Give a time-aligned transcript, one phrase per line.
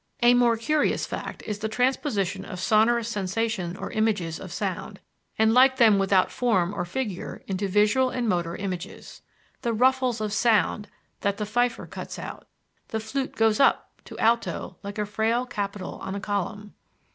[0.23, 4.99] A more curious fact is the transposition of sonorous sensations or images of sound,
[5.37, 9.21] and like them without form or figure, into visual and motor images:
[9.61, 10.87] "The ruffles of sound
[11.19, 12.47] that the fifer cuts out;
[12.87, 16.73] the flute goes up to alto like a frail capital on a column."